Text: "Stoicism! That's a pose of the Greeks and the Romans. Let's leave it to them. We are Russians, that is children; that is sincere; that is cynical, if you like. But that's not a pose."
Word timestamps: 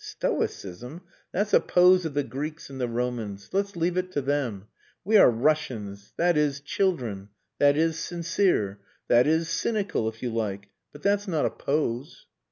"Stoicism! 0.03 1.01
That's 1.31 1.53
a 1.53 1.59
pose 1.59 2.05
of 2.05 2.15
the 2.15 2.23
Greeks 2.23 2.71
and 2.71 2.81
the 2.81 2.87
Romans. 2.87 3.49
Let's 3.53 3.75
leave 3.75 3.97
it 3.97 4.11
to 4.13 4.21
them. 4.23 4.67
We 5.05 5.15
are 5.17 5.29
Russians, 5.29 6.13
that 6.17 6.35
is 6.35 6.59
children; 6.59 7.29
that 7.59 7.77
is 7.77 7.99
sincere; 7.99 8.79
that 9.09 9.27
is 9.27 9.47
cynical, 9.47 10.09
if 10.09 10.23
you 10.23 10.31
like. 10.31 10.69
But 10.91 11.03
that's 11.03 11.27
not 11.27 11.45
a 11.45 11.51
pose." 11.51 12.25